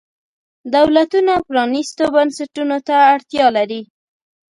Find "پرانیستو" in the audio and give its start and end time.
1.47-2.03